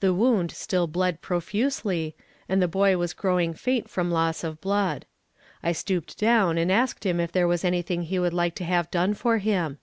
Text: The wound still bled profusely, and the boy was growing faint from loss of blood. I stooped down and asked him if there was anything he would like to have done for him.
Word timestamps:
The 0.00 0.12
wound 0.12 0.50
still 0.50 0.88
bled 0.88 1.20
profusely, 1.20 2.16
and 2.48 2.60
the 2.60 2.66
boy 2.66 2.96
was 2.98 3.12
growing 3.14 3.54
faint 3.54 3.88
from 3.88 4.10
loss 4.10 4.42
of 4.42 4.60
blood. 4.60 5.06
I 5.62 5.70
stooped 5.70 6.18
down 6.18 6.58
and 6.58 6.72
asked 6.72 7.06
him 7.06 7.20
if 7.20 7.30
there 7.30 7.46
was 7.46 7.64
anything 7.64 8.02
he 8.02 8.18
would 8.18 8.34
like 8.34 8.56
to 8.56 8.64
have 8.64 8.90
done 8.90 9.14
for 9.14 9.38
him. 9.38 9.78